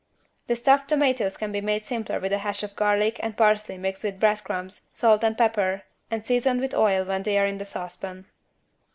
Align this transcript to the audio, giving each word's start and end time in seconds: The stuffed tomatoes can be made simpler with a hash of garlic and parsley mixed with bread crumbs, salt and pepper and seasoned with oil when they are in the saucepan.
The 0.47 0.55
stuffed 0.55 0.89
tomatoes 0.89 1.37
can 1.37 1.51
be 1.51 1.61
made 1.61 1.85
simpler 1.85 2.19
with 2.19 2.33
a 2.33 2.39
hash 2.39 2.63
of 2.63 2.75
garlic 2.75 3.19
and 3.21 3.37
parsley 3.37 3.77
mixed 3.77 4.03
with 4.03 4.19
bread 4.19 4.43
crumbs, 4.43 4.87
salt 4.91 5.23
and 5.23 5.37
pepper 5.37 5.83
and 6.09 6.25
seasoned 6.25 6.59
with 6.59 6.73
oil 6.73 7.05
when 7.05 7.21
they 7.21 7.37
are 7.37 7.45
in 7.45 7.59
the 7.59 7.65
saucepan. 7.65 8.25